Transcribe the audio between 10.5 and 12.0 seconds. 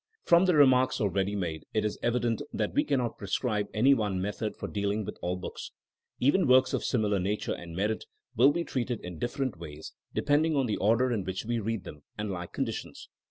on the order in which we read